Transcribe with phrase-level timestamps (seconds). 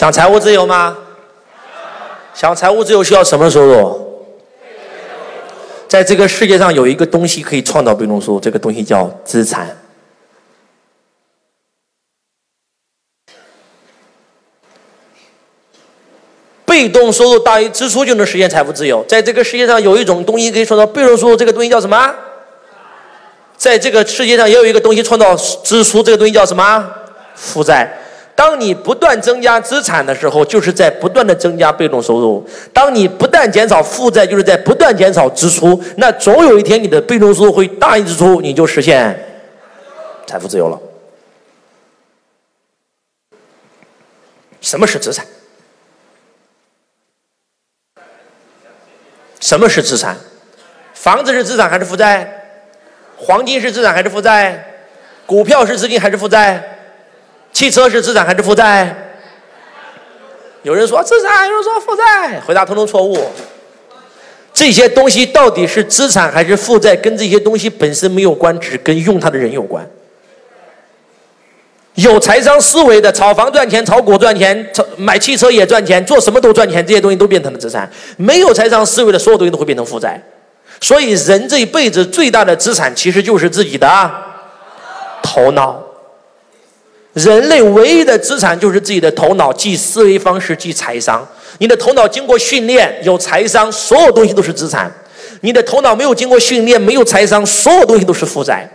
[0.00, 0.96] 想财务自由吗？
[2.32, 4.24] 想财务自由需要什么收入？
[5.86, 9.76] 在这个世界上有一个东西可以创造被动收入，这个东西叫资产。
[16.64, 19.04] 被动收入大于支出就能实现财富自由。
[19.06, 22.14] 在这个世界上有一种东西可以创造被动收入，这个东西叫什么？
[23.58, 26.90] 在这个世界上也有一个东西创造支出，这个东西叫什么？
[27.34, 27.98] 负债。
[28.40, 35.78] 当你不断增加资产的时候，就是在不断的增加被动收入；当你不断减少负债，就是在不断减少支出。
[35.98, 39.42] 那总有一天，你的被动收入会大于支出，你就实现
[40.26, 40.80] 财富自由了。
[44.62, 45.26] 什么是资产？
[49.38, 50.16] 什么是资产？
[50.94, 52.42] 房子是资产还是负债？
[53.18, 54.64] 黄金是资产还是负债？
[55.26, 56.78] 股票是资金还是负债？
[57.60, 58.96] 汽车是资产还是负债？
[60.62, 63.18] 有人说资产，有人说负债，回答通通错误。
[64.50, 69.86] 这些东西到底是资产还是负债，跟这些东西本身没有关，只跟用它的人有关。
[71.96, 77.86] 有财商思维的，炒房赚钱，炒股赚钱，炒买汽车也赚钱，做什么都赚钱，这些东西都变成了资产。
[78.16, 80.18] 没有财商思维的，所有东西都会变成负债。
[80.80, 84.10] 所以，人这一辈子最大的资产其实就是自己的
[85.22, 85.78] 头脑。
[87.12, 91.26] 人类唯一的资产就是自己的头脑，即思维方式，即财商。
[91.58, 94.88] 你的头脑经过训练，有财商，所有东西都是资产；
[95.40, 98.68] 你的头脑没有经过训练，没有财商，所有东西都是负债。